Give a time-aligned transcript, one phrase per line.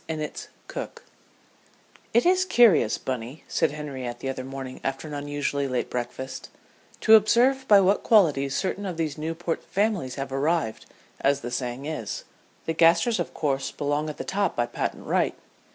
[0.07, 1.03] INNITT'S COOK
[2.11, 6.49] "It is curious, Bunny," said Henriette the other morning after an unusually late breakfast,
[7.01, 10.87] "to observe by what qualities certain of these Newport families have arrived,
[11.19, 12.23] as the saying is.
[12.65, 15.35] The Gasters of course belong at the top by patent right.